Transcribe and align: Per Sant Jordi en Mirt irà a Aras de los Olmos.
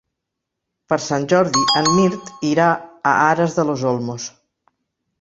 Per 0.93 0.97
Sant 1.07 1.27
Jordi 1.33 1.67
en 1.83 1.91
Mirt 1.99 2.33
irà 2.55 2.73
a 3.13 3.15
Aras 3.31 3.61
de 3.63 3.71
los 3.73 3.89
Olmos. 3.95 4.31